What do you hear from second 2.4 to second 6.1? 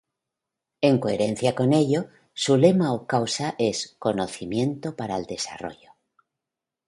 lema o causa es Conocimiento para el Desarrollo.